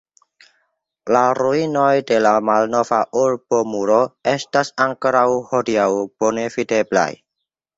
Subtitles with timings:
[1.15, 4.01] La ruinoj de la malnova urbomuro
[4.35, 5.89] estas ankoraŭ hodiaŭ
[6.25, 7.09] bone videblaj.